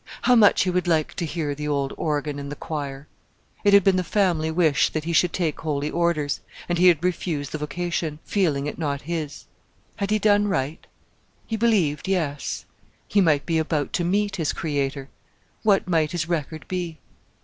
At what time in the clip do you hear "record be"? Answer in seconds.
16.27-16.97